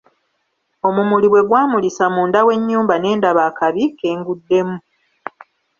Omumuli 0.87 1.27
bwe 1.29 1.45
gwamulisa 1.47 2.05
munda 2.15 2.39
w'ennyumba 2.47 2.95
ne 2.97 3.11
ndaba 3.17 3.41
akabi 3.49 3.83
ke 3.97 4.09
nguddemu. 4.19 4.77